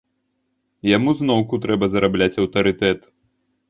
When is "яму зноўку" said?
0.95-1.61